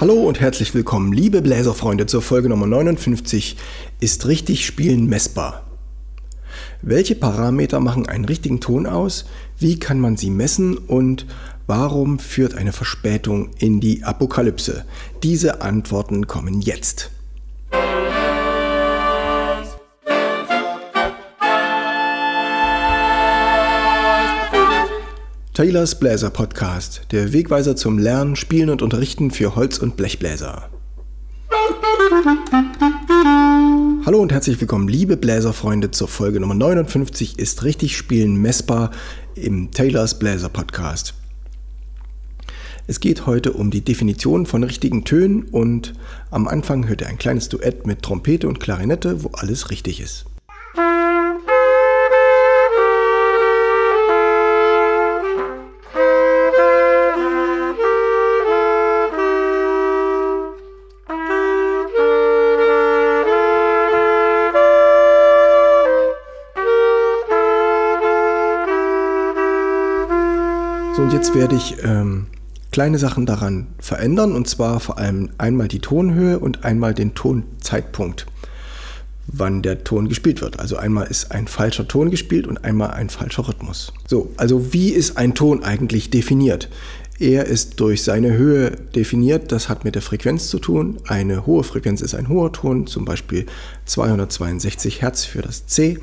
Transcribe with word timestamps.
Hallo 0.00 0.28
und 0.28 0.38
herzlich 0.38 0.74
willkommen, 0.74 1.12
liebe 1.12 1.42
Bläserfreunde, 1.42 2.06
zur 2.06 2.22
Folge 2.22 2.48
Nummer 2.48 2.68
59. 2.68 3.56
Ist 3.98 4.28
richtig 4.28 4.64
Spielen 4.64 5.08
messbar? 5.08 5.66
Welche 6.82 7.16
Parameter 7.16 7.80
machen 7.80 8.08
einen 8.08 8.24
richtigen 8.24 8.60
Ton 8.60 8.86
aus? 8.86 9.24
Wie 9.58 9.80
kann 9.80 9.98
man 9.98 10.16
sie 10.16 10.30
messen? 10.30 10.78
Und 10.78 11.26
warum 11.66 12.20
führt 12.20 12.54
eine 12.54 12.72
Verspätung 12.72 13.50
in 13.58 13.80
die 13.80 14.04
Apokalypse? 14.04 14.84
Diese 15.24 15.62
Antworten 15.62 16.28
kommen 16.28 16.60
jetzt. 16.60 17.10
Taylors 25.58 25.98
Bläser 25.98 26.30
Podcast, 26.30 27.00
der 27.10 27.32
Wegweiser 27.32 27.74
zum 27.74 27.98
Lernen, 27.98 28.36
Spielen 28.36 28.70
und 28.70 28.80
Unterrichten 28.80 29.32
für 29.32 29.56
Holz- 29.56 29.78
und 29.78 29.96
Blechbläser. 29.96 30.68
Hallo 34.06 34.20
und 34.20 34.30
herzlich 34.30 34.60
willkommen, 34.60 34.86
liebe 34.86 35.16
Bläserfreunde, 35.16 35.90
zur 35.90 36.06
Folge 36.06 36.38
Nummer 36.38 36.54
59 36.54 37.40
ist 37.40 37.64
richtig 37.64 37.96
Spielen 37.96 38.36
messbar 38.36 38.92
im 39.34 39.72
Taylors 39.72 40.20
Bläser 40.20 40.48
Podcast. 40.48 41.14
Es 42.86 43.00
geht 43.00 43.26
heute 43.26 43.52
um 43.52 43.72
die 43.72 43.84
Definition 43.84 44.46
von 44.46 44.62
richtigen 44.62 45.04
Tönen 45.04 45.42
und 45.42 45.92
am 46.30 46.46
Anfang 46.46 46.86
hört 46.86 47.00
ihr 47.00 47.08
ein 47.08 47.18
kleines 47.18 47.48
Duett 47.48 47.84
mit 47.84 48.02
Trompete 48.02 48.46
und 48.46 48.60
Klarinette, 48.60 49.24
wo 49.24 49.30
alles 49.32 49.72
richtig 49.72 50.00
ist. 50.00 50.27
So, 70.98 71.04
und 71.04 71.12
jetzt 71.12 71.32
werde 71.32 71.54
ich 71.54 71.76
ähm, 71.84 72.26
kleine 72.72 72.98
Sachen 72.98 73.24
daran 73.24 73.68
verändern, 73.78 74.32
und 74.32 74.48
zwar 74.48 74.80
vor 74.80 74.98
allem 74.98 75.30
einmal 75.38 75.68
die 75.68 75.78
Tonhöhe 75.78 76.40
und 76.40 76.64
einmal 76.64 76.92
den 76.92 77.14
Tonzeitpunkt, 77.14 78.26
wann 79.28 79.62
der 79.62 79.84
Ton 79.84 80.08
gespielt 80.08 80.40
wird. 80.40 80.58
Also 80.58 80.76
einmal 80.76 81.06
ist 81.06 81.30
ein 81.30 81.46
falscher 81.46 81.86
Ton 81.86 82.10
gespielt 82.10 82.48
und 82.48 82.64
einmal 82.64 82.90
ein 82.90 83.10
falscher 83.10 83.46
Rhythmus. 83.46 83.92
So, 84.08 84.32
also 84.38 84.72
wie 84.72 84.88
ist 84.88 85.16
ein 85.16 85.36
Ton 85.36 85.62
eigentlich 85.62 86.10
definiert? 86.10 86.68
Er 87.20 87.44
ist 87.44 87.78
durch 87.78 88.02
seine 88.02 88.32
Höhe 88.32 88.72
definiert, 88.72 89.52
das 89.52 89.68
hat 89.68 89.84
mit 89.84 89.94
der 89.94 90.02
Frequenz 90.02 90.48
zu 90.48 90.58
tun. 90.58 90.96
Eine 91.06 91.46
hohe 91.46 91.62
Frequenz 91.62 92.00
ist 92.00 92.16
ein 92.16 92.28
hoher 92.28 92.52
Ton, 92.52 92.88
zum 92.88 93.04
Beispiel 93.04 93.46
262 93.84 95.00
Hertz 95.00 95.24
für 95.24 95.42
das 95.42 95.64
C. 95.68 96.00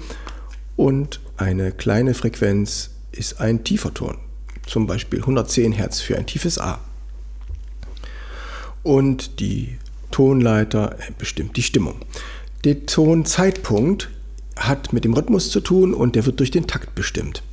Und 0.78 1.20
eine 1.36 1.74
kleine 1.74 2.14
Frequenz 2.14 2.92
ist 3.12 3.42
ein 3.42 3.66
tiefer 3.66 3.94
Ton 3.94 4.20
zum 4.66 4.88
Beispiel 4.88 5.20
110 5.20 5.72
Hertz 5.72 6.00
für 6.00 6.18
ein 6.18 6.26
tiefes 6.26 6.60
A. 6.60 6.80
Und 8.84 9.40
die 9.40 9.78
Tonleiter 10.12 10.96
bestimmt 11.18 11.58
die 11.58 11.64
Stimmung. 11.64 11.96
Der 12.64 12.86
Tonzeitpunkt 12.86 14.10
hat 14.56 14.94
mit 14.94 15.04
dem 15.04 15.14
Rhythmus 15.14 15.50
zu 15.50 15.60
tun 15.60 15.94
und 15.94 16.16
der 16.16 16.26
wird 16.26 16.40
durch 16.40 16.52
den 16.52 16.68
Takt 16.68 16.96
bestimmt. 16.96 17.44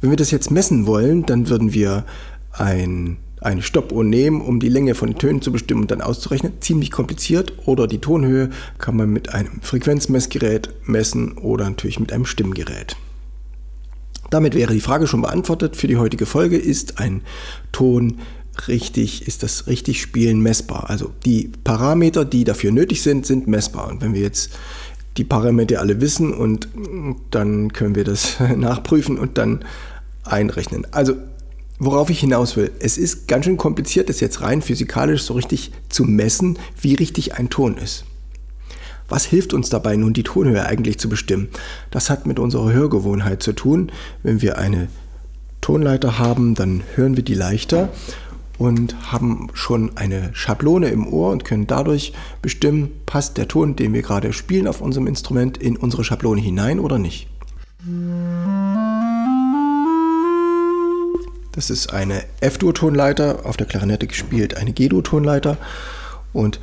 Wenn 0.00 0.10
wir 0.10 0.16
das 0.16 0.30
jetzt 0.30 0.50
messen 0.50 0.86
wollen, 0.86 1.26
dann 1.26 1.48
würden 1.48 1.72
wir 1.72 2.04
ein, 2.52 3.16
eine 3.40 3.62
Stoppuhr 3.62 4.04
nehmen, 4.04 4.40
um 4.40 4.60
die 4.60 4.68
Länge 4.68 4.94
von 4.94 5.16
Tönen 5.16 5.42
zu 5.42 5.52
bestimmen 5.52 5.82
und 5.82 5.90
dann 5.90 6.02
auszurechnen. 6.02 6.52
Ziemlich 6.60 6.90
kompliziert. 6.90 7.52
Oder 7.66 7.86
die 7.86 7.98
Tonhöhe 7.98 8.50
kann 8.78 8.96
man 8.96 9.10
mit 9.10 9.34
einem 9.34 9.60
Frequenzmessgerät 9.62 10.70
messen 10.84 11.32
oder 11.38 11.64
natürlich 11.64 11.98
mit 11.98 12.12
einem 12.12 12.26
Stimmgerät. 12.26 12.96
Damit 14.30 14.54
wäre 14.54 14.72
die 14.72 14.80
Frage 14.80 15.06
schon 15.06 15.22
beantwortet 15.22 15.76
für 15.76 15.86
die 15.86 15.96
heutige 15.96 16.26
Folge. 16.26 16.56
Ist 16.56 16.98
ein 16.98 17.22
Ton 17.72 18.18
richtig, 18.68 19.26
ist 19.26 19.42
das 19.42 19.66
richtig 19.66 20.00
Spielen 20.00 20.40
messbar? 20.40 20.90
Also 20.90 21.12
die 21.24 21.50
Parameter, 21.64 22.24
die 22.24 22.44
dafür 22.44 22.72
nötig 22.72 23.02
sind, 23.02 23.26
sind 23.26 23.46
messbar. 23.46 23.88
Und 23.88 24.00
wenn 24.00 24.14
wir 24.14 24.22
jetzt 24.22 24.50
die 25.16 25.24
Parameter 25.24 25.80
alle 25.80 26.00
wissen 26.00 26.32
und 26.34 26.68
dann 27.30 27.72
können 27.72 27.94
wir 27.94 28.04
das 28.04 28.36
nachprüfen 28.56 29.18
und 29.18 29.38
dann 29.38 29.64
einrechnen. 30.24 30.86
Also 30.90 31.14
worauf 31.78 32.10
ich 32.10 32.20
hinaus 32.20 32.56
will, 32.56 32.72
es 32.80 32.98
ist 32.98 33.28
ganz 33.28 33.44
schön 33.44 33.56
kompliziert, 33.56 34.08
das 34.08 34.20
jetzt 34.20 34.40
rein 34.40 34.62
physikalisch 34.62 35.22
so 35.22 35.34
richtig 35.34 35.72
zu 35.88 36.04
messen, 36.04 36.58
wie 36.80 36.94
richtig 36.94 37.34
ein 37.34 37.50
Ton 37.50 37.76
ist. 37.76 38.04
Was 39.08 39.24
hilft 39.24 39.52
uns 39.52 39.68
dabei 39.68 39.96
nun, 39.96 40.12
die 40.12 40.24
Tonhöhe 40.24 40.66
eigentlich 40.66 40.98
zu 40.98 41.08
bestimmen? 41.08 41.48
Das 41.90 42.10
hat 42.10 42.26
mit 42.26 42.38
unserer 42.38 42.72
Hörgewohnheit 42.72 43.42
zu 43.42 43.52
tun. 43.52 43.92
Wenn 44.22 44.42
wir 44.42 44.58
eine 44.58 44.88
Tonleiter 45.60 46.18
haben, 46.18 46.54
dann 46.54 46.82
hören 46.94 47.16
wir 47.16 47.24
die 47.24 47.34
leichter 47.34 47.88
und 48.58 49.12
haben 49.12 49.48
schon 49.52 49.96
eine 49.96 50.30
Schablone 50.32 50.88
im 50.88 51.06
Ohr 51.06 51.30
und 51.30 51.44
können 51.44 51.66
dadurch 51.66 52.12
bestimmen, 52.42 52.90
passt 53.04 53.36
der 53.36 53.48
Ton, 53.48 53.76
den 53.76 53.92
wir 53.92 54.02
gerade 54.02 54.32
spielen 54.32 54.66
auf 54.66 54.80
unserem 54.80 55.06
Instrument, 55.06 55.58
in 55.58 55.76
unsere 55.76 56.04
Schablone 56.04 56.40
hinein 56.40 56.80
oder 56.80 56.98
nicht. 56.98 57.28
Das 61.52 61.70
ist 61.70 61.92
eine 61.92 62.24
F-Dur-Tonleiter, 62.40 63.46
auf 63.46 63.56
der 63.56 63.66
Klarinette 63.66 64.06
gespielt 64.06 64.56
eine 64.56 64.72
G-Dur-Tonleiter 64.72 65.58
und 66.36 66.60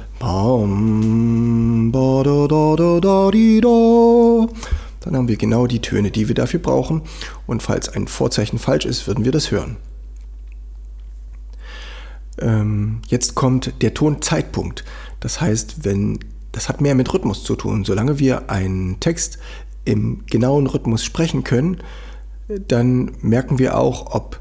dann 4.99 5.15
haben 5.15 5.27
wir 5.27 5.37
genau 5.37 5.67
die 5.67 5.81
Töne, 5.81 6.11
die 6.11 6.27
wir 6.27 6.35
dafür 6.35 6.59
brauchen. 6.59 7.01
Und 7.47 7.63
falls 7.63 7.89
ein 7.89 8.07
Vorzeichen 8.07 8.59
falsch 8.59 8.85
ist, 8.85 9.07
würden 9.07 9.25
wir 9.25 9.31
das 9.31 9.49
hören. 9.49 9.77
Ähm, 12.39 13.01
jetzt 13.07 13.33
kommt 13.33 13.81
der 13.81 13.95
Tonzeitpunkt. 13.95 14.85
Das 15.19 15.41
heißt, 15.41 15.83
wenn 15.85 16.19
das 16.51 16.69
hat 16.69 16.79
mehr 16.79 16.93
mit 16.93 17.11
Rhythmus 17.11 17.43
zu 17.43 17.55
tun. 17.55 17.83
Solange 17.83 18.19
wir 18.19 18.51
einen 18.51 18.99
Text 18.99 19.39
im 19.85 20.23
genauen 20.27 20.67
Rhythmus 20.67 21.03
sprechen 21.03 21.43
können, 21.43 21.77
dann 22.47 23.13
merken 23.21 23.57
wir 23.57 23.75
auch, 23.77 24.13
ob 24.13 24.39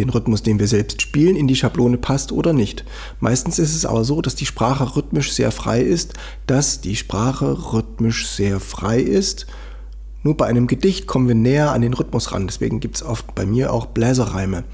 den 0.00 0.10
Rhythmus, 0.10 0.42
den 0.42 0.58
wir 0.58 0.66
selbst 0.66 1.02
spielen, 1.02 1.36
in 1.36 1.46
die 1.46 1.56
Schablone 1.56 1.98
passt 1.98 2.32
oder 2.32 2.52
nicht. 2.52 2.84
Meistens 3.20 3.58
ist 3.58 3.74
es 3.74 3.86
aber 3.86 4.04
so, 4.04 4.20
dass 4.22 4.34
die 4.34 4.46
Sprache 4.46 4.96
rhythmisch 4.96 5.32
sehr 5.32 5.52
frei 5.52 5.80
ist, 5.80 6.14
dass 6.46 6.80
die 6.80 6.96
Sprache 6.96 7.72
rhythmisch 7.72 8.28
sehr 8.28 8.60
frei 8.60 9.00
ist. 9.00 9.46
Nur 10.22 10.36
bei 10.36 10.46
einem 10.46 10.66
Gedicht 10.66 11.06
kommen 11.06 11.28
wir 11.28 11.34
näher 11.34 11.72
an 11.72 11.82
den 11.82 11.94
Rhythmus 11.94 12.32
ran. 12.32 12.46
Deswegen 12.46 12.80
gibt 12.80 12.96
es 12.96 13.02
oft 13.02 13.34
bei 13.34 13.46
mir 13.46 13.72
auch 13.72 13.86
Bläserreime. 13.86 14.64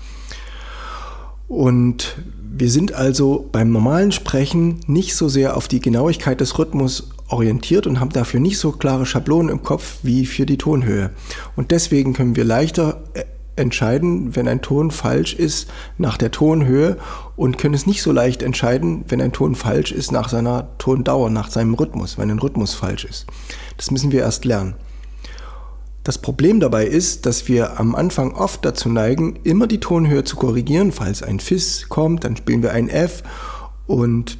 Und 1.48 2.16
wir 2.58 2.70
sind 2.70 2.92
also 2.92 3.48
beim 3.52 3.70
normalen 3.70 4.12
Sprechen 4.12 4.80
nicht 4.86 5.14
so 5.14 5.28
sehr 5.28 5.56
auf 5.56 5.68
die 5.68 5.80
Genauigkeit 5.80 6.40
des 6.40 6.58
Rhythmus 6.58 7.10
orientiert 7.28 7.86
und 7.86 8.00
haben 8.00 8.10
dafür 8.10 8.40
nicht 8.40 8.58
so 8.58 8.72
klare 8.72 9.06
Schablonen 9.06 9.50
im 9.50 9.62
Kopf 9.62 9.98
wie 10.02 10.26
für 10.26 10.46
die 10.46 10.58
Tonhöhe. 10.58 11.10
Und 11.54 11.70
deswegen 11.70 12.12
können 12.12 12.36
wir 12.36 12.44
leichter 12.44 13.02
äh, 13.14 13.24
entscheiden, 13.56 14.36
wenn 14.36 14.48
ein 14.48 14.62
Ton 14.62 14.90
falsch 14.90 15.34
ist, 15.34 15.68
nach 15.98 16.16
der 16.16 16.30
Tonhöhe 16.30 16.98
und 17.34 17.58
können 17.58 17.74
es 17.74 17.86
nicht 17.86 18.02
so 18.02 18.12
leicht 18.12 18.42
entscheiden, 18.42 19.04
wenn 19.08 19.20
ein 19.20 19.32
Ton 19.32 19.54
falsch 19.54 19.92
ist, 19.92 20.12
nach 20.12 20.28
seiner 20.28 20.68
Tondauer, 20.78 21.30
nach 21.30 21.50
seinem 21.50 21.74
Rhythmus, 21.74 22.18
wenn 22.18 22.30
ein 22.30 22.38
Rhythmus 22.38 22.74
falsch 22.74 23.04
ist. 23.04 23.26
Das 23.76 23.90
müssen 23.90 24.12
wir 24.12 24.20
erst 24.20 24.44
lernen. 24.44 24.74
Das 26.04 26.18
Problem 26.18 26.60
dabei 26.60 26.86
ist, 26.86 27.26
dass 27.26 27.48
wir 27.48 27.80
am 27.80 27.96
Anfang 27.96 28.32
oft 28.32 28.64
dazu 28.64 28.88
neigen, 28.88 29.40
immer 29.42 29.66
die 29.66 29.80
Tonhöhe 29.80 30.22
zu 30.22 30.36
korrigieren. 30.36 30.92
Falls 30.92 31.22
ein 31.24 31.40
Fis 31.40 31.88
kommt, 31.88 32.22
dann 32.22 32.36
spielen 32.36 32.62
wir 32.62 32.70
ein 32.70 32.88
F 32.88 33.24
und 33.88 34.38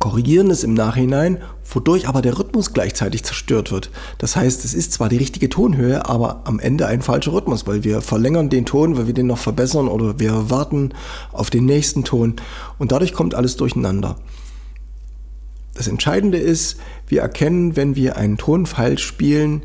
korrigieren 0.00 0.50
es 0.50 0.64
im 0.64 0.72
Nachhinein, 0.72 1.38
wodurch 1.62 2.08
aber 2.08 2.22
der 2.22 2.38
Rhythmus 2.38 2.72
gleichzeitig 2.72 3.22
zerstört 3.22 3.70
wird. 3.70 3.90
Das 4.16 4.34
heißt, 4.34 4.64
es 4.64 4.72
ist 4.72 4.92
zwar 4.92 5.10
die 5.10 5.18
richtige 5.18 5.50
Tonhöhe, 5.50 6.06
aber 6.06 6.40
am 6.46 6.58
Ende 6.58 6.86
ein 6.86 7.02
falscher 7.02 7.34
Rhythmus, 7.34 7.66
weil 7.66 7.84
wir 7.84 8.00
verlängern 8.00 8.48
den 8.48 8.64
Ton, 8.64 8.96
weil 8.96 9.06
wir 9.06 9.14
den 9.14 9.26
noch 9.26 9.38
verbessern 9.38 9.88
oder 9.88 10.18
wir 10.18 10.48
warten 10.48 10.94
auf 11.32 11.50
den 11.50 11.66
nächsten 11.66 12.02
Ton 12.02 12.36
und 12.78 12.92
dadurch 12.92 13.12
kommt 13.12 13.34
alles 13.34 13.56
durcheinander. 13.56 14.16
Das 15.74 15.86
Entscheidende 15.86 16.38
ist, 16.38 16.78
wir 17.06 17.20
erkennen, 17.20 17.76
wenn 17.76 17.94
wir 17.94 18.16
einen 18.16 18.38
Ton 18.38 18.64
falsch 18.64 19.04
spielen, 19.04 19.62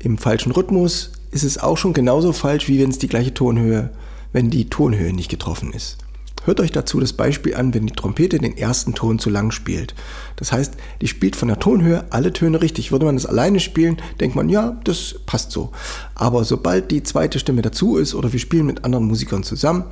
im 0.00 0.18
falschen 0.18 0.52
Rhythmus, 0.52 1.12
ist 1.30 1.44
es 1.44 1.58
auch 1.58 1.78
schon 1.78 1.92
genauso 1.92 2.32
falsch, 2.32 2.68
wie 2.68 2.80
wenn 2.80 2.90
es 2.90 2.98
die 2.98 3.08
gleiche 3.08 3.34
Tonhöhe, 3.34 3.90
wenn 4.32 4.50
die 4.50 4.68
Tonhöhe 4.68 5.12
nicht 5.12 5.30
getroffen 5.30 5.72
ist. 5.72 5.98
Hört 6.46 6.60
euch 6.60 6.70
dazu 6.70 7.00
das 7.00 7.12
Beispiel 7.12 7.56
an, 7.56 7.74
wenn 7.74 7.88
die 7.88 7.92
Trompete 7.92 8.38
den 8.38 8.56
ersten 8.56 8.94
Ton 8.94 9.18
zu 9.18 9.30
lang 9.30 9.50
spielt. 9.50 9.96
Das 10.36 10.52
heißt, 10.52 10.74
die 11.00 11.08
spielt 11.08 11.34
von 11.34 11.48
der 11.48 11.58
Tonhöhe 11.58 12.04
alle 12.10 12.32
Töne 12.32 12.62
richtig. 12.62 12.92
Würde 12.92 13.04
man 13.04 13.16
das 13.16 13.26
alleine 13.26 13.58
spielen, 13.58 13.96
denkt 14.20 14.36
man, 14.36 14.48
ja, 14.48 14.80
das 14.84 15.16
passt 15.26 15.50
so. 15.50 15.72
Aber 16.14 16.44
sobald 16.44 16.92
die 16.92 17.02
zweite 17.02 17.40
Stimme 17.40 17.62
dazu 17.62 17.96
ist 17.96 18.14
oder 18.14 18.32
wir 18.32 18.38
spielen 18.38 18.66
mit 18.66 18.84
anderen 18.84 19.06
Musikern 19.06 19.42
zusammen, 19.42 19.86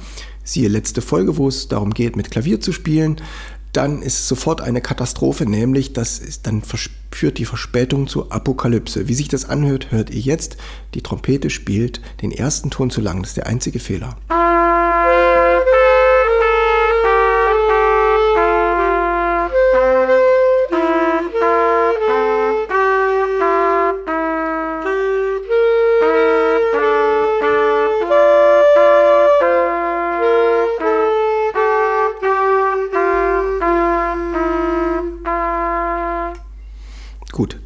siehe 0.45 0.69
letzte 0.69 1.03
Folge, 1.03 1.39
wo 1.39 1.49
es 1.49 1.67
darum 1.67 1.93
geht, 1.93 2.15
mit 2.15 2.31
Klavier 2.31 2.61
zu 2.61 2.71
spielen, 2.71 3.17
dann 3.73 4.03
ist 4.03 4.21
es 4.21 4.29
sofort 4.29 4.61
eine 4.61 4.81
Katastrophe, 4.81 5.47
nämlich 5.47 5.93
das 5.93 6.21
ist, 6.21 6.47
dann 6.47 6.63
führt 7.11 7.39
die 7.39 7.47
Verspätung 7.47 8.07
zur 8.07 8.31
Apokalypse. 8.31 9.09
Wie 9.09 9.15
sich 9.15 9.27
das 9.27 9.45
anhört, 9.45 9.91
hört 9.91 10.11
ihr 10.11 10.21
jetzt. 10.21 10.57
Die 10.95 11.03
Trompete 11.03 11.51
spielt 11.51 12.01
den 12.23 12.31
ersten 12.31 12.71
Ton 12.71 12.91
zu 12.91 13.01
lang. 13.01 13.23
Das 13.23 13.31
ist 13.31 13.39
der 13.39 13.49
einzige 13.49 13.81
Fehler. 13.81 14.17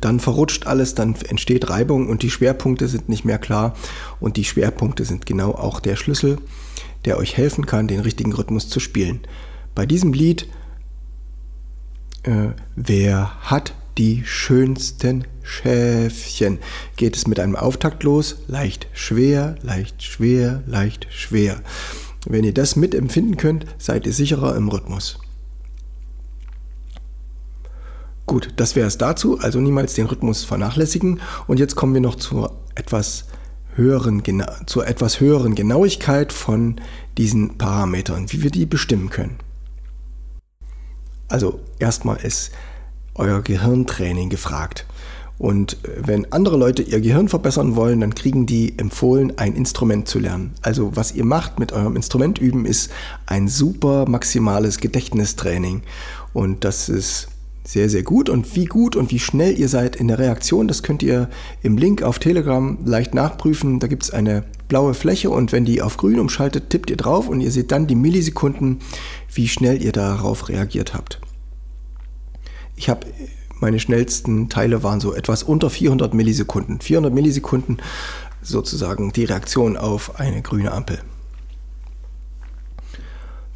Dann 0.09 0.21
verrutscht 0.21 0.67
alles, 0.67 0.95
dann 0.95 1.15
entsteht 1.29 1.69
Reibung 1.69 2.09
und 2.09 2.23
die 2.23 2.31
Schwerpunkte 2.31 2.89
sind 2.89 3.11
nicht 3.11 3.27
mehr 3.27 3.37
klar. 3.39 3.77
Und 4.21 4.39
die 4.39 4.45
Schwerpunkte 4.45 5.05
sind 5.05 5.27
genau 5.27 5.53
auch 5.53 5.81
der 5.81 5.97
Schlüssel, 5.97 6.39
der 7.05 7.19
euch 7.19 7.37
helfen 7.37 7.67
kann, 7.67 7.89
den 7.89 8.01
richtigen 8.01 8.33
Rhythmus 8.33 8.71
zu 8.71 8.81
spielen. 8.81 9.21
Bei 9.75 9.85
diesem 9.85 10.15
Lied, 10.15 10.49
äh, 12.23 12.49
wer 12.75 13.39
hat 13.43 13.75
die 13.99 14.23
schönsten 14.25 15.25
Schäfchen, 15.43 16.59
geht 16.97 17.15
es 17.15 17.27
mit 17.27 17.39
einem 17.39 17.55
Auftakt 17.55 18.03
los, 18.03 18.37
leicht 18.47 18.87
schwer, 18.95 19.57
leicht 19.61 20.03
schwer, 20.03 20.63
leicht 20.67 21.07
schwer. 21.11 21.61
Wenn 22.27 22.45
ihr 22.45 22.55
das 22.55 22.77
mitempfinden 22.77 23.37
könnt, 23.37 23.67
seid 23.77 24.07
ihr 24.07 24.15
sicherer 24.15 24.57
im 24.57 24.69
Rhythmus. 24.69 25.19
Gut, 28.29 28.51
das 28.57 28.77
wäre 28.77 28.87
es 28.87 28.99
dazu, 28.99 29.39
also 29.39 29.59
niemals 29.59 29.95
den 29.95 30.05
Rhythmus 30.05 30.45
vernachlässigen. 30.45 31.19
Und 31.47 31.59
jetzt 31.59 31.77
kommen 31.77 31.95
wir 31.95 32.03
noch 32.03 32.15
zur 32.15 32.55
etwas 32.75 33.25
höheren, 33.75 34.23
zur 34.67 34.87
etwas 34.87 35.19
höheren 35.21 35.55
Genauigkeit 35.55 36.31
von 36.31 36.77
diesen 37.17 37.57
Parametern, 37.57 38.31
wie 38.31 38.43
wir 38.43 38.51
die 38.51 38.67
bestimmen 38.67 39.09
können. 39.09 39.39
Also 41.29 41.61
erstmal 41.79 42.19
ist 42.19 42.51
euer 43.15 43.41
Gehirntraining 43.41 44.29
gefragt. 44.29 44.85
Und 45.39 45.79
wenn 45.85 46.31
andere 46.31 46.59
Leute 46.59 46.83
ihr 46.83 47.01
Gehirn 47.01 47.29
verbessern 47.29 47.77
wollen, 47.77 48.03
dann 48.03 48.15
kriegen 48.15 48.45
die 48.45 48.79
empfohlen, 48.79 49.39
ein 49.39 49.57
Instrument 49.57 50.07
zu 50.07 50.19
lernen. 50.19 50.53
Also 50.61 50.95
was 50.97 51.15
ihr 51.15 51.25
macht 51.25 51.59
mit 51.59 51.73
eurem 51.73 51.97
Instrument 51.97 52.39
üben, 52.39 52.67
ist 52.67 52.91
ein 53.25 53.49
super 53.49 54.07
maximales 54.07 54.81
Gedächtnistraining. 54.81 55.81
Und 56.35 56.65
das 56.65 56.91
ist 56.91 57.29
sehr, 57.69 57.91
sehr 57.91 58.03
gut. 58.03 58.31
Und 58.31 58.56
wie 58.56 58.65
gut 58.65 58.97
und 58.97 59.11
wie 59.11 59.19
schnell 59.19 59.59
ihr 59.59 59.69
seid 59.69 59.97
in 59.97 60.09
der 60.09 60.19
Reaktion, 60.19 60.69
das 60.69 60.82
könnt 60.82 61.03
ihr 61.03 61.29
im 61.62 61.76
Link 61.76 62.03
auf 62.03 62.19
Telegram 62.19 62.79
leicht 62.82 63.12
nachprüfen. 63.12 63.79
Da 63.79 63.88
gibt 63.88 64.05
es 64.05 64.11
eine 64.11 64.44
blaue 64.69 64.94
Fläche 64.94 65.29
und 65.29 65.53
wenn 65.53 65.67
die 65.67 65.82
auf 65.82 65.99
grün 65.99 66.19
umschaltet, 66.19 66.70
tippt 66.70 66.88
ihr 66.88 66.97
drauf 66.97 67.29
und 67.29 67.43
ihr 67.43 67.50
seht 67.50 67.70
dann 67.70 67.87
die 67.87 67.94
Millisekunden, 67.94 68.79
wie 69.35 69.49
schnell 69.49 69.82
ihr 69.82 69.93
darauf 69.93 70.49
reagiert 70.49 70.94
habt. 70.94 71.20
Ich 72.75 72.88
habe 72.88 73.06
meine 73.61 73.81
schnellsten 73.81 74.49
Teile 74.49 74.82
waren 74.82 75.00
so 75.00 75.12
etwas 75.12 75.43
unter 75.43 75.69
400 75.69 76.14
Millisekunden. 76.14 76.81
400 76.81 77.12
Millisekunden 77.12 77.82
sozusagen 78.41 79.12
die 79.12 79.25
Reaktion 79.25 79.76
auf 79.76 80.19
eine 80.19 80.41
grüne 80.41 80.73
Ampel. 80.73 81.00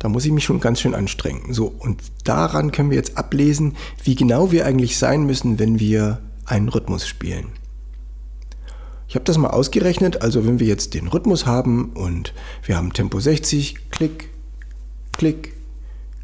Da 0.03 0.09
muss 0.09 0.25
ich 0.25 0.33
mich 0.33 0.43
schon 0.43 0.59
ganz 0.59 0.81
schön 0.81 0.97
anstrengen. 0.97 1.55
So, 1.55 1.73
und 1.79 2.03
daran 2.25 2.73
können 2.73 2.91
wir 2.91 2.97
jetzt 2.97 3.17
ablesen, 3.17 3.77
wie 4.03 4.17
genau 4.17 4.51
wir 4.51 4.67
eigentlich 4.67 4.99
sein 4.99 5.23
müssen, 5.23 5.61
wenn 5.61 5.79
wir 5.79 6.19
einen 6.45 6.69
Rhythmus 6.69 7.07
spielen. 7.07 7.53
Ich 9.07 9.15
habe 9.15 9.25
das 9.25 9.39
mal 9.39 9.51
ausgerechnet, 9.51 10.21
also 10.21 10.45
wenn 10.45 10.59
wir 10.59 10.67
jetzt 10.67 10.95
den 10.95 11.07
Rhythmus 11.07 11.47
haben 11.47 11.93
und 11.93 12.35
wir 12.65 12.77
haben 12.77 12.93
Tempo 12.93 13.21
60, 13.21 13.91
Klick, 13.93 14.29
Klick, 15.13 15.55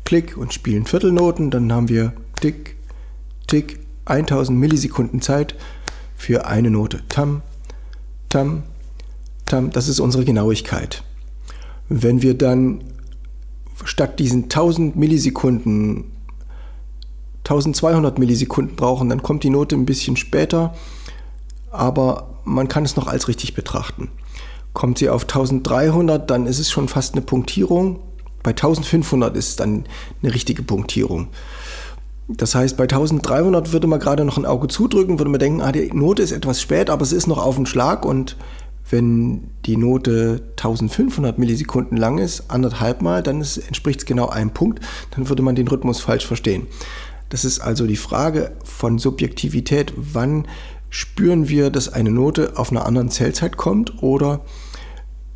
Klick 0.05 0.37
und 0.37 0.53
spielen 0.53 0.85
Viertelnoten, 0.85 1.53
dann 1.53 1.73
haben 1.73 1.89
wir 1.89 2.15
Tick, 2.41 2.75
Tick, 3.47 3.79
1000 4.07 4.59
Millisekunden 4.59 5.21
Zeit 5.21 5.55
für 6.17 6.47
eine 6.47 6.73
Note. 6.73 7.05
Tam, 7.09 7.43
Tam, 8.29 8.65
Tam, 9.47 9.71
das 9.71 9.87
ist 9.87 10.01
unsere 10.01 10.25
Genauigkeit. 10.25 11.05
Wenn 11.89 12.23
wir 12.23 12.35
dann 12.35 12.83
statt 13.85 14.19
diesen 14.19 14.45
1000 14.45 14.97
Millisekunden 14.97 16.05
1200 17.49 18.19
Millisekunden 18.19 18.77
brauchen, 18.77 19.09
dann 19.09 19.23
kommt 19.23 19.43
die 19.43 19.49
Note 19.51 19.75
ein 19.75 19.87
bisschen 19.87 20.17
später, 20.17 20.75
aber 21.71 22.29
man 22.45 22.69
kann 22.69 22.85
es 22.85 22.97
noch 22.97 23.07
als 23.07 23.27
richtig 23.29 23.55
betrachten. 23.55 24.11
Kommt 24.75 24.99
sie 24.99 25.09
auf 25.09 25.23
1300, 25.23 26.29
dann 26.29 26.47
ist 26.47 26.59
es 26.59 26.71
schon 26.71 26.89
fast 26.89 27.15
eine 27.15 27.23
Punktierung. 27.23 28.01
Bei 28.43 28.51
1500 28.51 29.35
ist 29.35 29.49
es 29.49 29.57
dann 29.57 29.85
eine 30.23 30.35
richtige 30.35 30.63
Punktierung. 30.63 31.29
Das 32.29 32.55
heißt, 32.55 32.77
bei 32.77 32.85
1300 32.85 33.73
würde 33.73 33.87
man 33.87 33.99
gerade 33.99 34.27
noch 34.27 34.37
ein 34.37 34.45
Auge 34.45 34.69
zudrücken, 34.69 35.19
würde 35.19 35.31
man 35.31 35.41
denken, 35.41 35.63
ah, 35.63 35.73
die 35.73 35.91
Note 35.91 36.23
ist 36.23 36.33
etwas 36.33 36.61
spät, 36.61 36.91
aber 36.91 37.03
es 37.03 37.13
ist 37.13 37.27
noch 37.27 37.39
auf 37.39 37.57
den 37.57 37.65
Schlag 37.65 38.05
und 38.05 38.37
wenn 38.91 39.51
die 39.67 39.77
Note 39.77 40.43
1500 40.51 41.39
Millisekunden 41.39 41.97
lang 41.97 42.19
ist, 42.19 42.51
anderthalb 42.51 43.03
Mal, 43.03 43.23
dann 43.23 43.41
entspricht 43.41 44.01
es 44.01 44.07
genau 44.07 44.29
einem 44.29 44.51
Punkt, 44.51 44.85
dann 45.11 45.29
würde 45.29 45.43
man 45.43 45.55
den 45.55 45.69
Rhythmus 45.69 46.01
falsch 46.01 46.27
verstehen. 46.27 46.67
Das 47.29 47.45
ist 47.45 47.61
also 47.61 47.87
die 47.87 47.97
Frage 47.97 48.53
von 48.65 48.99
Subjektivität, 48.99 49.93
wann 49.97 50.47
spüren 50.91 51.49
wir, 51.49 51.71
dass 51.71 51.93
eine 51.93 52.11
Note 52.11 52.53
auf 52.57 52.71
einer 52.71 52.87
anderen 52.87 53.11
Zählzeit 53.11 53.57
kommt 53.57 54.03
oder 54.03 54.41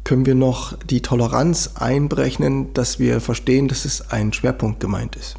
können 0.04 0.26
wir 0.26 0.34
noch 0.34 0.76
die 0.78 1.02
Toleranz 1.02 1.72
einberechnen, 1.76 2.72
dass 2.74 2.98
wir 2.98 3.20
verstehen, 3.20 3.68
dass 3.68 3.84
es 3.84 4.10
ein 4.10 4.32
Schwerpunkt 4.32 4.80
gemeint 4.80 5.16
ist. 5.16 5.36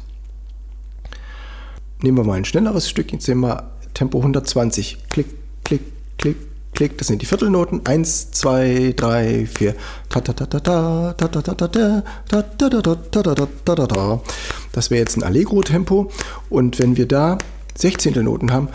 Nehmen 2.00 2.18
wir 2.18 2.24
mal 2.24 2.34
ein 2.34 2.44
schnelleres 2.44 2.88
Stück, 2.88 3.12
jetzt 3.12 3.26
sehen 3.26 3.40
wir 3.40 3.70
Tempo 3.92 4.18
120. 4.18 4.98
Klick, 5.10 5.26
klick, 5.64 5.82
klick, 6.18 6.36
Klick, 6.74 6.98
das 6.98 7.06
sind 7.06 7.22
die 7.22 7.26
Viertelnoten. 7.26 7.86
Eins, 7.86 8.32
zwei, 8.32 8.92
drei, 8.96 9.46
vier. 9.46 9.76
Das 14.72 14.90
wäre 14.90 15.00
jetzt 15.00 15.16
ein 15.16 15.22
Allegro-Tempo. 15.22 16.10
Und 16.50 16.78
wenn 16.80 16.96
wir 16.96 17.06
da 17.06 17.38
Sechzehntelnoten 17.76 18.52
haben, 18.52 18.68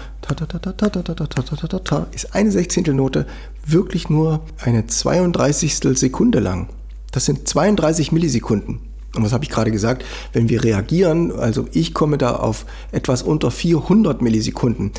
ist 2.14 2.36
eine 2.36 2.52
Sechzehntelnote 2.52 3.26
wirklich 3.66 4.10
nur 4.10 4.42
eine 4.60 4.88
32. 4.88 5.98
Sekunde 5.98 6.40
lang. 6.40 6.70
Das 7.12 7.26
sind 7.26 7.48
32 7.48 8.12
Millisekunden. 8.12 8.80
Und 9.16 9.24
was 9.24 9.34
habe 9.34 9.44
ich 9.44 9.50
gerade 9.50 9.72
gesagt? 9.72 10.06
Wenn 10.34 10.50
wir 10.50 10.64
reagieren, 10.64 11.32
also 11.32 11.68
ich 11.74 11.94
komme 11.94 12.18
da 12.18 12.36
auf 12.36 12.66
etwas 12.92 13.24
unter 13.24 13.52
400 13.52 14.22
Millisekunden. 14.22 14.92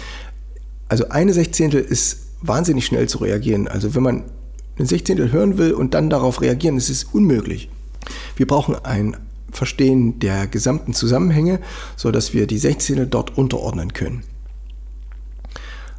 Also 0.88 1.08
eine 1.08 1.32
Sechzehntel 1.32 1.80
ist 1.80 2.29
wahnsinnig 2.42 2.86
schnell 2.86 3.08
zu 3.08 3.18
reagieren. 3.18 3.68
Also 3.68 3.94
wenn 3.94 4.02
man 4.02 4.24
ein 4.78 4.86
Sechzehntel 4.86 5.32
hören 5.32 5.58
will 5.58 5.72
und 5.72 5.94
dann 5.94 6.10
darauf 6.10 6.40
reagieren, 6.40 6.76
ist 6.76 7.06
unmöglich. 7.12 7.68
Wir 8.36 8.46
brauchen 8.46 8.76
ein 8.76 9.16
Verstehen 9.52 10.18
der 10.20 10.46
gesamten 10.46 10.94
Zusammenhänge, 10.94 11.60
sodass 11.96 12.32
wir 12.32 12.46
die 12.46 12.58
Sechzehntel 12.58 13.06
dort 13.06 13.36
unterordnen 13.36 13.92
können. 13.92 14.22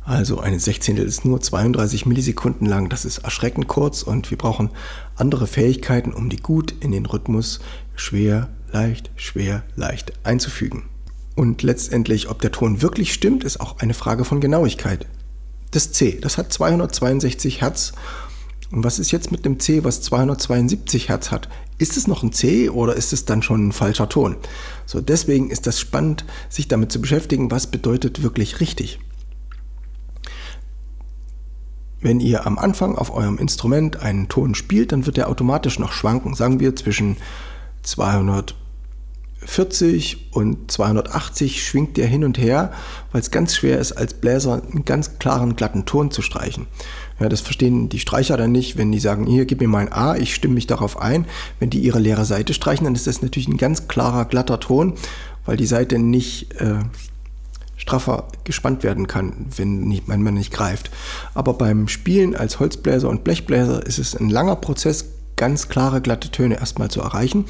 Also 0.04 0.40
eine 0.40 0.60
Sechzehntel 0.60 1.06
ist 1.06 1.26
nur 1.26 1.42
32 1.42 2.06
Millisekunden 2.08 2.66
lang, 2.66 2.90
das 2.90 3.06
ist 3.06 3.20
erschreckend 3.20 3.68
kurz 3.68 4.02
und 4.02 4.32
wir 4.32 4.38
brauchen 4.38 4.72
andere 5.16 5.46
Fähigkeiten, 5.46 6.12
um 6.12 6.30
die 6.30 6.38
gut 6.38 6.74
in 6.80 6.92
den 6.92 7.06
Rhythmus 7.06 7.60
schwer, 7.96 8.50
leicht, 8.72 9.12
schwer, 9.16 9.64
leicht 9.76 10.14
einzufügen. 10.24 10.84
Und 11.36 11.62
letztendlich, 11.62 12.30
ob 12.30 12.42
der 12.42 12.52
Ton 12.52 12.82
wirklich 12.82 13.14
stimmt, 13.14 13.44
ist 13.44 13.62
auch 13.62 13.80
eine 13.80 13.94
Frage 13.94 14.26
von 14.26 14.42
Genauigkeit 14.42 15.06
das 15.72 15.92
C, 15.92 16.20
das 16.22 16.38
hat 16.38 16.52
262 16.54 17.62
Hertz. 17.62 17.94
Und 18.72 18.84
was 18.84 19.00
ist 19.00 19.12
jetzt 19.12 19.32
mit 19.32 19.44
dem 19.46 19.60
C, 19.60 19.84
was 19.84 20.02
272 20.02 21.10
Hertz 21.10 21.32
hat? 21.32 21.50
Ist 21.78 21.98
es 21.98 22.08
noch 22.08 22.24
ein 22.24 22.32
C 22.32 22.70
oder 22.70 22.96
ist 22.96 23.12
es 23.12 23.26
dann 23.26 23.42
schon 23.42 23.68
ein 23.68 23.72
falscher 23.72 24.08
Ton? 24.08 24.38
So, 24.86 25.02
deswegen 25.02 25.50
ist 25.50 25.68
das 25.68 25.80
spannend, 25.80 26.26
sich 26.50 26.68
damit 26.68 26.92
zu 26.92 27.02
beschäftigen, 27.02 27.52
was 27.52 27.68
bedeutet 27.68 28.22
wirklich 28.24 28.60
richtig. 28.60 29.00
Wenn 32.00 32.20
ihr 32.20 32.48
am 32.48 32.58
Anfang 32.58 32.98
auf 32.98 33.14
eurem 33.14 33.38
Instrument 33.38 33.98
einen 33.98 34.28
Ton 34.28 34.56
spielt, 34.56 34.92
dann 34.92 35.06
wird 35.06 35.18
er 35.18 35.30
automatisch 35.30 35.80
noch 35.80 35.92
schwanken, 35.92 36.34
sagen 36.34 36.60
wir 36.60 36.76
zwischen 36.76 37.18
240 39.46 40.30
und 40.32 40.72
280 40.72 41.66
schwingt 41.66 41.98
der 41.98 42.06
hin 42.06 42.24
und 42.24 42.38
her, 42.38 42.72
weil 43.12 43.22
es 43.22 43.32
ganz 43.32 43.56
schwer 43.56 43.80
ist, 43.80 43.94
als 43.94 44.14
Bläser 44.14 44.62
einen 44.72 44.86
ganz 44.86 45.18
klaren, 45.18 45.56
glatten 45.56 45.86
Ton 45.86 46.12
zu 46.12 46.22
streichen. 46.22 46.68
Ja, 47.20 47.28
das 47.28 47.42
verstehen 47.42 47.90
die 47.90 48.00
Streicher 48.00 48.38
dann 48.38 48.52
nicht, 48.52 48.78
wenn 48.78 48.92
die 48.92 49.00
sagen, 49.00 49.26
hier, 49.26 49.46
gib 49.46 49.60
mir 49.60 49.68
mal 49.68 49.80
ein 49.80 49.92
A, 49.92 50.16
ich 50.16 50.36
stimme 50.36 50.54
mich 50.54 50.68
darauf 50.68 51.02
ein. 51.02 51.26
Wenn 51.60 51.72
die 51.72 51.80
ihre 51.80 52.00
leere 52.00 52.26
Seite 52.26 52.54
streichen, 52.54 52.84
dann 52.84 52.96
ist 52.96 53.08
das 53.08 53.22
natürlich 53.24 53.48
ein 53.48 53.58
ganz 53.58 53.88
klarer, 53.88 54.26
glatter 54.26 54.60
Ton, 54.60 54.94
weil 55.46 55.58
die 55.58 55.66
Seite 55.66 55.98
nicht 55.98 56.54
äh, 56.62 56.80
straffer 57.78 58.28
gespannt 58.44 58.84
werden 58.84 59.08
kann, 59.08 59.48
wenn, 59.56 59.82
nicht, 59.82 60.08
wenn 60.08 60.22
man 60.22 60.36
nicht 60.36 60.54
greift. 60.54 60.92
Aber 61.34 61.54
beim 61.54 61.88
Spielen 61.88 62.36
als 62.36 62.60
Holzbläser 62.60 63.10
und 63.10 63.24
Blechbläser 63.24 63.84
ist 63.86 63.98
es 63.98 64.16
ein 64.16 64.30
langer 64.30 64.56
Prozess, 64.56 65.06
ganz 65.36 65.68
klare, 65.68 66.00
glatte 66.00 66.30
Töne 66.30 66.60
erstmal 66.60 66.92
zu 66.92 67.02
erreichen. 67.02 67.46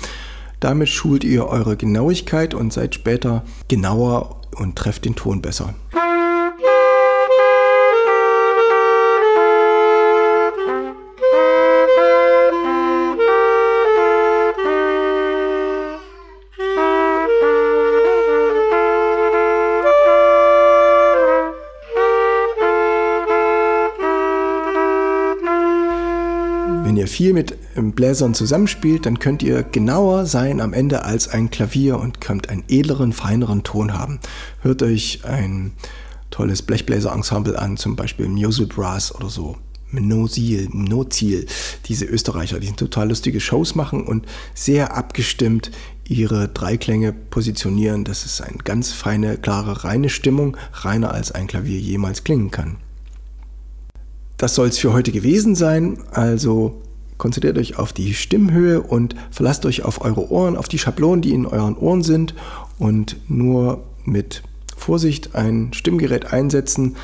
Damit 0.62 0.89
schult 0.89 1.24
ihr 1.24 1.48
eure 1.48 1.75
Genauigkeit 1.75 2.53
und 2.53 2.72
seid 2.72 2.96
später 2.96 3.44
genauer 3.68 4.39
und 4.56 4.77
trefft 4.77 5.06
den 5.06 5.15
Ton 5.15 5.41
besser. 5.41 5.74
viel 27.12 27.34
mit 27.34 27.56
ähm, 27.75 27.92
Bläsern 27.92 28.34
zusammenspielt, 28.34 29.06
dann 29.06 29.20
könnt 29.20 29.44
ihr 29.44 29.63
genauer 29.63 30.25
sein 30.25 30.62
am 30.62 30.74
Ende 30.74 31.04
als 31.06 31.28
ein 31.28 31.50
Klavier 31.50 32.00
und 32.00 32.22
könnt 32.22 32.50
einen 32.50 32.63
edleren, 32.68 33.13
feineren 33.13 33.63
Ton 33.63 33.94
haben. 33.94 34.20
Hört 34.62 34.82
euch 34.84 35.22
ein 35.25 35.72
tolles 36.30 36.62
Blechbläser-Ensemble 36.62 37.60
an, 37.60 37.78
zum 37.78 37.96
Beispiel 37.96 38.28
Musel 38.28 38.68
Brass 38.68 39.13
oder 39.13 39.30
so. 39.30 39.58
Nozil, 39.92 40.70
Nozil, 40.72 41.46
diese 41.86 42.06
Österreicher, 42.06 42.60
die 42.60 42.72
total 42.72 43.10
lustige 43.10 43.42
Shows 43.42 43.75
machen 43.75 44.08
und 44.08 44.25
sehr 44.54 44.96
abgestimmt 44.96 45.72
ihre 46.08 46.48
Dreiklänge 46.48 47.13
positionieren. 47.13 48.04
Das 48.04 48.25
ist 48.25 48.42
eine 48.42 48.58
ganz 48.58 48.92
feine, 48.94 49.38
klare, 49.38 49.84
reine 49.84 50.10
Stimmung, 50.10 50.58
reiner 50.74 51.13
als 51.13 51.32
ein 51.32 51.48
Klavier 51.48 51.80
jemals 51.80 52.24
klingen 52.24 52.51
kann. 52.51 52.78
Das 54.38 54.56
soll 54.56 54.70
es 54.70 54.78
für 54.80 54.94
heute 54.94 55.12
gewesen 55.12 55.56
sein. 55.56 56.00
Also 56.12 56.82
Konzentriert 57.22 57.60
euch 57.60 57.78
auf 57.78 57.94
die 57.94 58.16
Stimmhöhe 58.16 58.82
und 58.82 59.13
verlasst 59.30 59.68
euch 59.68 59.84
auf 59.84 60.01
eure 60.01 60.32
Ohren, 60.32 60.58
auf 60.58 60.68
die 60.68 60.80
Schablonen, 60.80 61.22
die 61.22 61.36
in 61.36 61.46
euren 61.46 61.78
Ohren 61.78 62.01
sind 62.01 62.34
und 62.80 63.16
nur 63.30 63.84
mit 64.06 64.42
Vorsicht 64.75 65.36
ein 65.36 65.72
Stimmgerät 65.72 66.34
einsetzen 66.34 66.96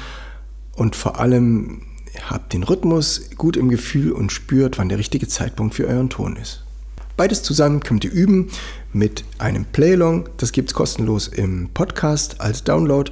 und 0.75 0.95
vor 0.95 1.19
allem 1.19 1.83
habt 2.27 2.53
den 2.53 2.63
Rhythmus 2.63 3.29
gut 3.37 3.57
im 3.57 3.69
Gefühl 3.69 4.11
und 4.11 4.31
spürt, 4.31 4.79
wann 4.79 4.89
der 4.89 4.97
richtige 4.97 5.27
Zeitpunkt 5.27 5.75
für 5.75 5.85
euren 5.85 6.09
Ton 6.09 6.35
ist. 6.35 6.63
Beides 7.15 7.43
zusammen 7.43 7.81
könnt 7.81 8.03
ihr 8.03 8.11
üben 8.11 8.49
mit 8.93 9.23
einem 9.37 9.65
Playlong. 9.65 10.29
Das 10.37 10.51
gibt 10.51 10.71
es 10.71 10.73
kostenlos 10.73 11.27
im 11.27 11.69
Podcast 11.75 12.41
als 12.41 12.63
Download. 12.63 13.11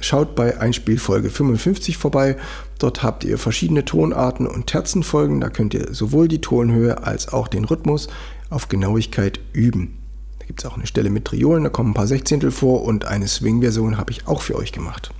Schaut 0.00 0.34
bei 0.34 0.60
Einspielfolge 0.60 1.30
55 1.30 1.96
vorbei. 1.96 2.36
Dort 2.78 3.02
habt 3.02 3.24
ihr 3.24 3.38
verschiedene 3.38 3.84
Tonarten 3.84 4.46
und 4.46 4.66
Terzenfolgen. 4.66 5.40
Da 5.40 5.50
könnt 5.50 5.74
ihr 5.74 5.92
sowohl 5.92 6.28
die 6.28 6.40
Tonhöhe 6.40 7.02
als 7.04 7.32
auch 7.32 7.48
den 7.48 7.64
Rhythmus 7.64 8.08
auf 8.50 8.68
Genauigkeit 8.68 9.40
üben. 9.52 9.98
Da 10.38 10.46
gibt 10.46 10.60
es 10.60 10.66
auch 10.66 10.76
eine 10.76 10.86
Stelle 10.86 11.10
mit 11.10 11.24
Triolen, 11.24 11.64
da 11.64 11.70
kommen 11.70 11.90
ein 11.90 11.94
paar 11.94 12.06
Sechzehntel 12.06 12.50
vor 12.50 12.82
und 12.84 13.04
eine 13.04 13.28
Swing-Version 13.28 13.98
habe 13.98 14.12
ich 14.12 14.26
auch 14.26 14.40
für 14.40 14.56
euch 14.56 14.72
gemacht. 14.72 15.10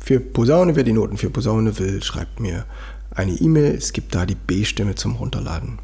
Für 0.00 0.20
Posaune, 0.20 0.76
wer 0.76 0.84
die 0.84 0.92
Noten 0.92 1.16
für 1.16 1.30
Posaune 1.30 1.78
will, 1.78 2.02
schreibt 2.02 2.40
mir 2.40 2.64
eine 3.10 3.32
E-Mail. 3.32 3.74
Es 3.74 3.92
gibt 3.92 4.14
da 4.14 4.24
die 4.24 4.34
B-Stimme 4.34 4.94
zum 4.94 5.16
Runterladen. 5.16 5.78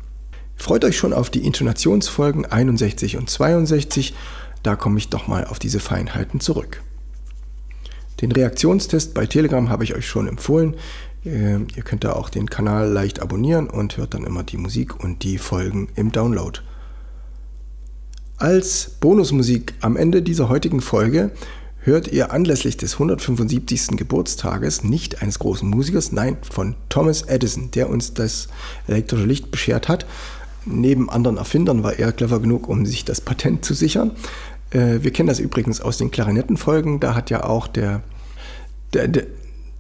Freut 0.57 0.85
euch 0.85 0.97
schon 0.97 1.13
auf 1.13 1.29
die 1.29 1.45
Intonationsfolgen 1.45 2.47
61 2.47 3.17
und 3.17 3.29
62. 3.29 4.15
Da 4.63 4.77
komme 4.77 4.99
ich 4.99 5.09
doch 5.09 5.27
mal 5.27 5.45
auf 5.45 5.59
diese 5.59 5.81
Feinheiten 5.81 6.39
zurück. 6.39 6.83
Den 8.23 8.33
Reaktionstest 8.33 9.15
bei 9.15 9.27
Telegram 9.27 9.69
habe 9.69 9.83
ich 9.83 9.95
euch 9.95 10.07
schon 10.07 10.29
empfohlen. 10.29 10.77
Ähm, 11.25 11.67
ihr 11.77 11.83
könnt 11.83 12.05
da 12.05 12.13
auch 12.13 12.31
den 12.31 12.49
Kanal 12.49 12.89
leicht 12.89 13.21
abonnieren 13.21 13.69
und 13.69 13.97
hört 13.97 14.15
dann 14.15 14.25
immer 14.25 14.45
die 14.45 14.57
Musik 14.57 15.03
und 15.03 15.25
die 15.25 15.39
Folgen 15.39 15.89
im 15.97 16.13
Download. 16.13 16.61
Als 18.39 18.97
Bonusmusik 19.01 19.75
am 19.81 19.97
Ende 19.97 20.23
dieser 20.23 20.49
heutigen 20.49 20.81
Folge 20.81 21.33
hört 21.81 22.09
ihr 22.09 22.33
anlässlich 22.33 22.77
des 22.77 22.95
175. 22.95 23.97
Geburtstages 23.97 24.85
nicht 24.85 25.21
eines 25.21 25.41
großen 25.41 25.69
Musikers, 25.69 26.13
nein, 26.13 26.37
von 26.49 26.77
Thomas 26.89 27.23
Edison, 27.23 27.73
der 27.73 27.91
uns 27.91 28.15
das 28.15 28.49
elektrische 28.87 29.27
Licht 29.27 29.51
beschert 29.51 29.89
hat. 29.89 30.07
Neben 30.65 31.11
anderen 31.11 31.39
Erfindern 31.39 31.83
war 31.83 31.99
er 31.99 32.13
clever 32.13 32.39
genug, 32.39 32.69
um 32.69 32.87
sich 32.87 33.05
das 33.05 33.21
Patent 33.21 33.65
zu 33.65 33.75
sichern. 33.75 34.13
Äh, 34.71 35.03
wir 35.03 35.13
kennen 35.13 35.29
das 35.29 35.41
übrigens 35.41 35.81
aus 35.81 35.99
den 35.99 36.13
Klarinettenfolgen. 36.13 37.01
Da 37.01 37.17
hat 37.17 37.31
ja 37.31 37.45
auch 37.45 37.67
der 37.67 38.03
der, 38.93 39.09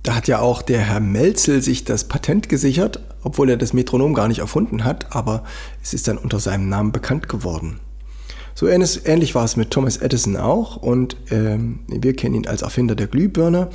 da 0.02 0.16
hat 0.16 0.28
ja 0.28 0.40
auch 0.40 0.62
der 0.62 0.81
Herr 0.81 1.00
Melzel 1.00 1.62
sich 1.62 1.85
das 1.85 2.04
Patent 2.09 2.49
gesichert, 2.49 3.00
obwohl 3.23 3.50
er 3.50 3.57
das 3.57 3.73
Metronom 3.73 4.14
gar 4.14 4.28
nicht 4.28 4.40
erfunden 4.40 4.85
hat, 4.85 5.14
aber 5.14 5.45
es 5.83 5.95
ist 5.95 6.09
dann 6.09 6.19
unter 6.19 6.40
seinem 6.40 6.69
Namen 6.69 6.92
bekannt 6.92 7.28
geworden. 7.28 7.78
So 8.54 8.66
ähnlich 8.69 9.35
war 9.35 9.45
es 9.45 9.57
mit 9.57 9.71
Thomas 9.71 9.97
Edison 9.97 10.37
auch 10.37 10.76
und 10.76 11.16
ähm, 11.31 11.81
wir 11.88 12.14
kennen 12.14 12.35
ihn 12.35 12.47
als 12.47 12.62
Erfinder 12.62 12.95
der 12.95 13.07
Glühbirne. 13.07 13.69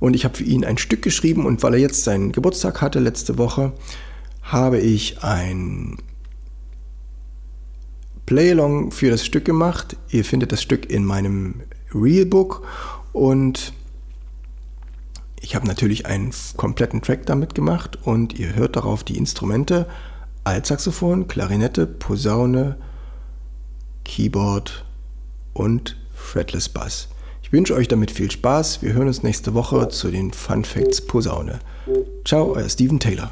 Und 0.00 0.14
ich 0.14 0.24
habe 0.24 0.36
für 0.36 0.44
ihn 0.44 0.64
ein 0.64 0.78
Stück 0.78 1.02
geschrieben 1.02 1.44
und 1.44 1.62
weil 1.62 1.74
er 1.74 1.80
jetzt 1.80 2.04
seinen 2.04 2.32
Geburtstag 2.32 2.80
hatte 2.80 3.00
letzte 3.00 3.36
Woche, 3.36 3.72
habe 4.42 4.78
ich 4.78 5.22
ein 5.22 5.98
Playalong 8.24 8.92
für 8.92 9.10
das 9.10 9.26
Stück 9.26 9.44
gemacht. 9.44 9.96
Ihr 10.10 10.24
findet 10.24 10.52
das 10.52 10.62
Stück 10.62 10.90
in 10.90 11.04
meinem 11.04 11.62
Realbook 11.92 12.64
und 13.12 13.72
ich 15.40 15.54
habe 15.54 15.66
natürlich 15.66 16.06
einen 16.06 16.32
kompletten 16.56 17.02
Track 17.02 17.26
damit 17.26 17.54
gemacht 17.54 17.98
und 18.04 18.38
ihr 18.38 18.54
hört 18.54 18.76
darauf 18.76 19.04
die 19.04 19.16
Instrumente 19.16 19.86
Altsaxophon, 20.44 21.28
Klarinette, 21.28 21.86
Posaune, 21.86 22.76
Keyboard 24.04 24.84
und 25.52 25.96
Fretless 26.14 26.68
Bass. 26.68 27.08
Ich 27.42 27.52
wünsche 27.52 27.74
euch 27.74 27.88
damit 27.88 28.10
viel 28.10 28.30
Spaß. 28.30 28.82
Wir 28.82 28.92
hören 28.92 29.08
uns 29.08 29.22
nächste 29.22 29.54
Woche 29.54 29.88
zu 29.88 30.10
den 30.10 30.32
Fun 30.32 30.64
Facts 30.64 31.00
Posaune. 31.00 31.60
Ciao, 32.24 32.52
euer 32.54 32.68
Steven 32.68 32.98
Taylor. 32.98 33.30